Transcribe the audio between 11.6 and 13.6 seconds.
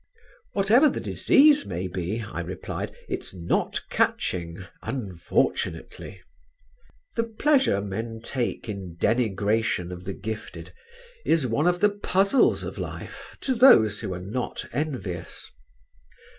of the puzzles of life to